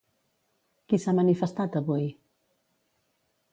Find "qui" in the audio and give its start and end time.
0.93-0.99